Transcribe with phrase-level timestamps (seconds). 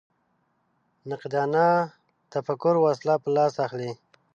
[1.09, 1.67] نقادانه
[2.33, 3.91] تفکر وسله په لاس اخلي